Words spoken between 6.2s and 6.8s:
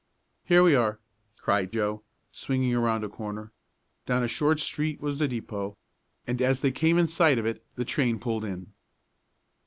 and as they